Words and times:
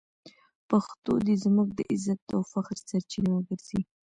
پښتو 0.69 1.11
دې 1.25 1.35
زموږ 1.43 1.67
د 1.73 1.79
عزت 1.91 2.21
او 2.35 2.41
فخر 2.51 2.77
سرچینه 2.89 3.31
وګرځي. 3.33 3.81